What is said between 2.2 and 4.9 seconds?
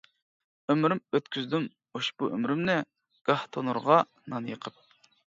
ئۆمرۈمنى، گاھ تونۇرغا نان يېقىپ.